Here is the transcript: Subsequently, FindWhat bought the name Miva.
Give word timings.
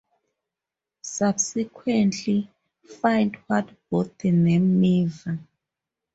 Subsequently, 1.03 2.49
FindWhat 2.89 3.77
bought 3.91 4.17
the 4.17 4.31
name 4.31 4.81
Miva. 4.81 5.37